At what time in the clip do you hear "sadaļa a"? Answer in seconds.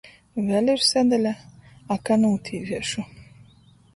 0.85-1.99